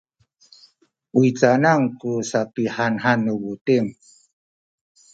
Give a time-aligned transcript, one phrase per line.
[1.19, 3.87] u canan ku sapihanhan nu buting?